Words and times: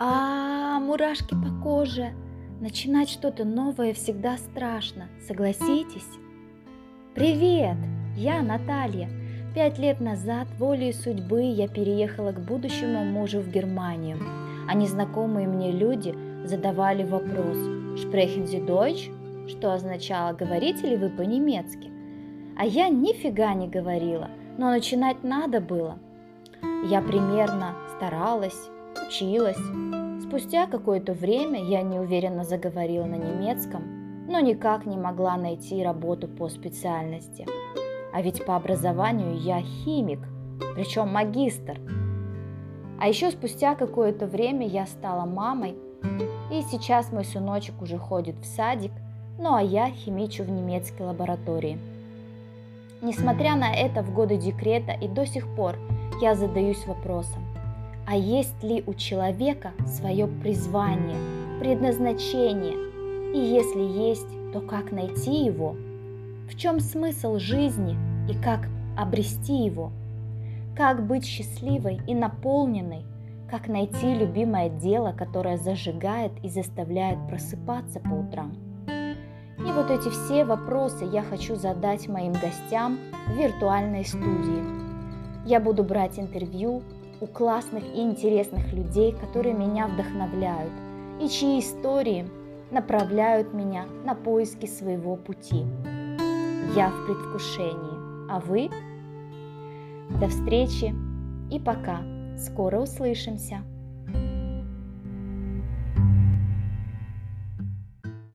мурашки 0.00 1.34
по 1.34 1.62
коже. 1.62 2.12
Начинать 2.60 3.10
что-то 3.10 3.44
новое 3.44 3.92
всегда 3.92 4.38
страшно, 4.38 5.08
согласитесь? 5.26 6.08
Привет, 7.14 7.76
я 8.16 8.42
Наталья. 8.42 9.08
Пять 9.54 9.78
лет 9.78 10.00
назад 10.00 10.48
волей 10.58 10.92
судьбы 10.92 11.42
я 11.42 11.68
переехала 11.68 12.32
к 12.32 12.40
будущему 12.40 13.04
мужу 13.04 13.40
в 13.40 13.48
Германию, 13.50 14.18
а 14.68 14.74
незнакомые 14.74 15.46
мне 15.46 15.70
люди 15.70 16.14
задавали 16.44 17.04
вопрос 17.04 17.56
«Sprechen 18.02 18.44
Sie 18.44 18.64
Deutsch?» 18.66 19.10
что 19.48 19.74
означало 19.74 20.32
«Говорите 20.32 20.88
ли 20.88 20.96
вы 20.96 21.10
по-немецки?» 21.10 21.90
А 22.56 22.64
я 22.64 22.88
нифига 22.88 23.52
не 23.54 23.68
говорила, 23.68 24.30
но 24.56 24.70
начинать 24.70 25.22
надо 25.24 25.60
было. 25.60 25.98
Я 26.84 27.00
примерно 27.00 27.74
старалась, 27.96 28.68
училась. 29.10 29.58
Спустя 30.22 30.66
какое-то 30.68 31.12
время 31.12 31.60
я 31.64 31.82
неуверенно 31.82 32.44
заговорила 32.44 33.04
на 33.06 33.16
немецком, 33.16 33.82
но 34.28 34.38
никак 34.38 34.86
не 34.86 34.96
могла 34.96 35.36
найти 35.36 35.82
работу 35.82 36.28
по 36.28 36.48
специальности. 36.48 37.44
А 38.12 38.22
ведь 38.22 38.44
по 38.44 38.54
образованию 38.54 39.36
я 39.36 39.62
химик, 39.62 40.20
причем 40.76 41.08
магистр. 41.08 41.80
А 43.00 43.08
еще 43.08 43.32
спустя 43.32 43.74
какое-то 43.74 44.26
время 44.26 44.68
я 44.68 44.86
стала 44.86 45.26
мамой, 45.26 45.74
и 46.52 46.62
сейчас 46.70 47.10
мой 47.10 47.24
сыночек 47.24 47.82
уже 47.82 47.98
ходит 47.98 48.36
в 48.36 48.44
садик, 48.44 48.92
ну 49.38 49.54
а 49.54 49.62
я 49.62 49.90
химичу 49.90 50.44
в 50.44 50.50
немецкой 50.50 51.02
лаборатории. 51.02 51.78
Несмотря 53.02 53.56
на 53.56 53.74
это, 53.74 54.02
в 54.02 54.14
годы 54.14 54.36
декрета 54.36 54.92
и 54.92 55.08
до 55.08 55.26
сих 55.26 55.48
пор 55.56 55.76
я 56.20 56.34
задаюсь 56.34 56.86
вопросом, 56.86 57.49
а 58.10 58.16
есть 58.16 58.60
ли 58.64 58.82
у 58.88 58.94
человека 58.94 59.70
свое 59.86 60.26
призвание, 60.26 61.16
предназначение? 61.60 62.74
И 63.32 63.38
если 63.38 64.08
есть, 64.08 64.26
то 64.52 64.60
как 64.60 64.90
найти 64.90 65.44
его? 65.44 65.76
В 66.48 66.56
чем 66.56 66.80
смысл 66.80 67.38
жизни 67.38 67.96
и 68.28 68.34
как 68.34 68.66
обрести 68.98 69.54
его? 69.54 69.92
Как 70.76 71.06
быть 71.06 71.24
счастливой 71.24 72.00
и 72.08 72.14
наполненной? 72.16 73.04
Как 73.48 73.68
найти 73.68 74.12
любимое 74.12 74.70
дело, 74.70 75.12
которое 75.16 75.56
зажигает 75.56 76.32
и 76.42 76.48
заставляет 76.48 77.28
просыпаться 77.28 78.00
по 78.00 78.14
утрам? 78.14 78.52
И 78.88 79.72
вот 79.72 79.88
эти 79.88 80.08
все 80.08 80.44
вопросы 80.44 81.04
я 81.04 81.22
хочу 81.22 81.54
задать 81.54 82.08
моим 82.08 82.32
гостям 82.32 82.98
в 83.28 83.36
виртуальной 83.36 84.04
студии. 84.04 84.80
Я 85.46 85.60
буду 85.60 85.84
брать 85.84 86.18
интервью 86.18 86.82
у 87.20 87.26
классных 87.26 87.84
и 87.84 88.00
интересных 88.00 88.72
людей, 88.72 89.12
которые 89.12 89.54
меня 89.54 89.86
вдохновляют 89.86 90.72
и 91.20 91.28
чьи 91.28 91.60
истории 91.60 92.26
направляют 92.70 93.52
меня 93.52 93.86
на 94.04 94.14
поиски 94.14 94.66
своего 94.66 95.16
пути. 95.16 95.66
Я 96.74 96.88
в 96.88 97.06
предвкушении, 97.06 98.30
а 98.30 98.40
вы? 98.40 98.70
До 100.20 100.28
встречи 100.28 100.94
и 101.50 101.58
пока. 101.58 102.00
Скоро 102.38 102.80
услышимся. 102.80 103.62